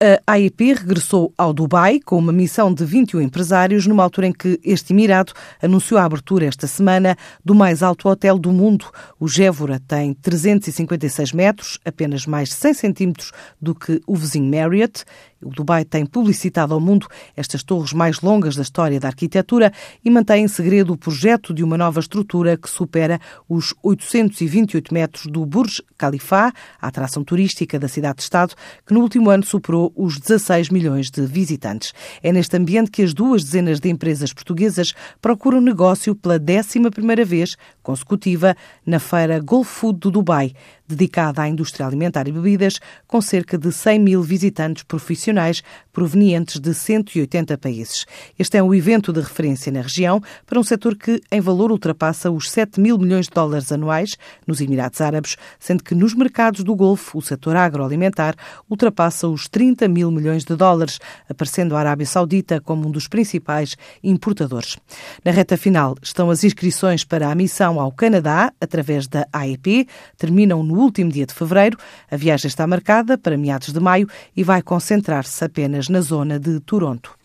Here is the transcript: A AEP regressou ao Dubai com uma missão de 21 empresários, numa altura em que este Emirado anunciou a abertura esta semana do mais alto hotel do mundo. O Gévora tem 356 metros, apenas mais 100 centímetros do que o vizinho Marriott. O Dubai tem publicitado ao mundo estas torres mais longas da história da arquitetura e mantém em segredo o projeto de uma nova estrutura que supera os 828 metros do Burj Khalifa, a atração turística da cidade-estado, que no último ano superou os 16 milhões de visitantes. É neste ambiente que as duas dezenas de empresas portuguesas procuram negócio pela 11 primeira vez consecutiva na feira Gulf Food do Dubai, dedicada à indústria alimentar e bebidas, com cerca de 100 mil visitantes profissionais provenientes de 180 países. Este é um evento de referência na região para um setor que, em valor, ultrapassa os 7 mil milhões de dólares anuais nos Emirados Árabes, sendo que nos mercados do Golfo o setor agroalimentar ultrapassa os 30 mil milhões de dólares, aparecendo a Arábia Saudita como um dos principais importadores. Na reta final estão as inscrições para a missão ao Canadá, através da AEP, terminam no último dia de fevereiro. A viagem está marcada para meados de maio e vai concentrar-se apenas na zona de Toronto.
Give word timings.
A 0.00 0.34
AEP 0.34 0.74
regressou 0.74 1.34
ao 1.36 1.52
Dubai 1.52 1.98
com 1.98 2.16
uma 2.16 2.32
missão 2.32 2.72
de 2.72 2.84
21 2.84 3.20
empresários, 3.20 3.84
numa 3.84 4.04
altura 4.04 4.28
em 4.28 4.32
que 4.32 4.60
este 4.62 4.92
Emirado 4.92 5.32
anunciou 5.60 5.98
a 5.98 6.04
abertura 6.04 6.46
esta 6.46 6.68
semana 6.68 7.16
do 7.44 7.52
mais 7.52 7.82
alto 7.82 8.08
hotel 8.08 8.38
do 8.38 8.52
mundo. 8.52 8.86
O 9.18 9.26
Gévora 9.26 9.80
tem 9.88 10.14
356 10.14 11.32
metros, 11.32 11.80
apenas 11.84 12.26
mais 12.26 12.52
100 12.52 12.74
centímetros 12.74 13.32
do 13.60 13.74
que 13.74 14.00
o 14.06 14.14
vizinho 14.14 14.48
Marriott. 14.48 15.04
O 15.42 15.50
Dubai 15.50 15.84
tem 15.84 16.04
publicitado 16.04 16.74
ao 16.74 16.80
mundo 16.80 17.06
estas 17.36 17.62
torres 17.62 17.92
mais 17.92 18.20
longas 18.20 18.56
da 18.56 18.62
história 18.62 18.98
da 18.98 19.08
arquitetura 19.08 19.72
e 20.04 20.10
mantém 20.10 20.44
em 20.44 20.48
segredo 20.48 20.92
o 20.92 20.96
projeto 20.96 21.54
de 21.54 21.62
uma 21.62 21.78
nova 21.78 22.00
estrutura 22.00 22.56
que 22.56 22.68
supera 22.68 23.20
os 23.48 23.72
828 23.82 24.92
metros 24.92 25.26
do 25.26 25.46
Burj 25.46 25.82
Khalifa, 25.96 26.52
a 26.80 26.86
atração 26.88 27.22
turística 27.22 27.78
da 27.78 27.86
cidade-estado, 27.86 28.54
que 28.84 28.92
no 28.92 29.00
último 29.00 29.30
ano 29.30 29.44
superou 29.44 29.92
os 29.94 30.18
16 30.18 30.70
milhões 30.70 31.10
de 31.10 31.24
visitantes. 31.24 31.92
É 32.22 32.32
neste 32.32 32.56
ambiente 32.56 32.90
que 32.90 33.02
as 33.02 33.14
duas 33.14 33.44
dezenas 33.44 33.78
de 33.78 33.88
empresas 33.88 34.32
portuguesas 34.32 34.92
procuram 35.20 35.60
negócio 35.60 36.14
pela 36.14 36.34
11 36.34 36.90
primeira 36.90 37.24
vez 37.24 37.56
consecutiva 37.82 38.56
na 38.84 38.98
feira 38.98 39.40
Gulf 39.40 39.68
Food 39.68 40.00
do 40.00 40.10
Dubai, 40.10 40.52
dedicada 40.88 41.42
à 41.42 41.48
indústria 41.48 41.86
alimentar 41.86 42.26
e 42.26 42.32
bebidas, 42.32 42.80
com 43.06 43.20
cerca 43.20 43.58
de 43.58 43.70
100 43.70 43.98
mil 43.98 44.22
visitantes 44.22 44.82
profissionais 44.82 45.62
provenientes 45.92 46.58
de 46.58 46.72
180 46.72 47.58
países. 47.58 48.06
Este 48.38 48.56
é 48.56 48.62
um 48.62 48.74
evento 48.74 49.12
de 49.12 49.20
referência 49.20 49.70
na 49.70 49.82
região 49.82 50.22
para 50.46 50.58
um 50.58 50.62
setor 50.62 50.96
que, 50.96 51.20
em 51.30 51.40
valor, 51.40 51.70
ultrapassa 51.70 52.30
os 52.30 52.50
7 52.50 52.80
mil 52.80 52.96
milhões 52.96 53.26
de 53.26 53.32
dólares 53.32 53.70
anuais 53.70 54.16
nos 54.46 54.60
Emirados 54.60 55.00
Árabes, 55.00 55.36
sendo 55.58 55.84
que 55.84 55.94
nos 55.94 56.14
mercados 56.14 56.64
do 56.64 56.74
Golfo 56.74 57.18
o 57.18 57.22
setor 57.22 57.56
agroalimentar 57.56 58.34
ultrapassa 58.70 59.28
os 59.28 59.48
30 59.48 59.88
mil 59.88 60.10
milhões 60.10 60.44
de 60.44 60.56
dólares, 60.56 60.98
aparecendo 61.28 61.76
a 61.76 61.80
Arábia 61.80 62.06
Saudita 62.06 62.60
como 62.60 62.88
um 62.88 62.90
dos 62.90 63.08
principais 63.08 63.76
importadores. 64.02 64.76
Na 65.24 65.32
reta 65.32 65.56
final 65.56 65.96
estão 66.02 66.30
as 66.30 66.44
inscrições 66.44 67.04
para 67.04 67.30
a 67.30 67.34
missão 67.34 67.80
ao 67.80 67.92
Canadá, 67.92 68.52
através 68.60 69.06
da 69.06 69.26
AEP, 69.32 69.86
terminam 70.16 70.62
no 70.62 70.77
último 70.78 71.10
dia 71.10 71.26
de 71.26 71.34
fevereiro. 71.34 71.76
A 72.10 72.16
viagem 72.16 72.48
está 72.48 72.66
marcada 72.66 73.18
para 73.18 73.36
meados 73.36 73.72
de 73.72 73.80
maio 73.80 74.08
e 74.36 74.44
vai 74.44 74.62
concentrar-se 74.62 75.44
apenas 75.44 75.88
na 75.88 76.00
zona 76.00 76.38
de 76.38 76.60
Toronto. 76.60 77.17